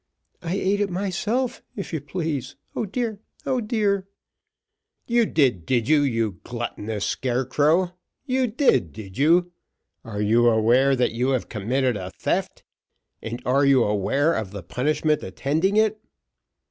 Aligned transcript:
"I 0.41 0.55
ate 0.55 0.81
it 0.81 0.89
myself 0.89 1.61
if 1.75 1.93
you 1.93 2.01
please 2.01 2.55
O 2.75 2.87
dear 2.87 3.19
O 3.45 3.61
dear!" 3.61 4.07
"You 5.05 5.27
did, 5.27 5.63
did 5.63 5.87
you 5.87 6.01
you 6.01 6.39
gluttonous 6.43 7.05
scarecrow 7.05 7.91
you 8.25 8.47
did, 8.47 8.93
did 8.93 9.19
you? 9.19 9.51
Are 10.03 10.19
you 10.19 10.47
aware 10.49 10.95
that 10.95 11.11
you 11.11 11.29
have 11.33 11.49
committed 11.49 11.97
a 11.97 12.09
theft 12.09 12.63
and 13.21 13.43
are 13.45 13.63
you 13.63 13.83
aware 13.83 14.33
of 14.33 14.49
the 14.49 14.63
punishment 14.63 15.21
attending 15.21 15.75
it?" 15.77 16.01